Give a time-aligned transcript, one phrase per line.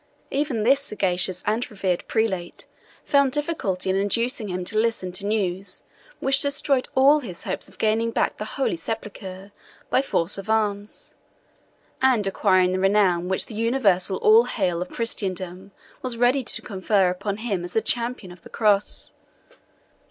[0.31, 2.65] Even this sagacious and reverend prelate
[3.05, 5.83] found difficulty in inducing him to listen to news
[6.19, 9.51] which destroyed all his hopes of gaining back the Holy Sepulchre
[9.91, 11.13] by force of arms,
[12.01, 15.71] and acquiring the renown which the universal all hail of Christendom
[16.01, 19.11] was ready to confer upon him as the Champion of the Cross.